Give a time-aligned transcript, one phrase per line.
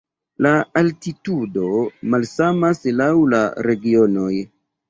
[0.45, 1.67] La altitudo
[2.15, 4.33] malsamas laŭ la regionoj.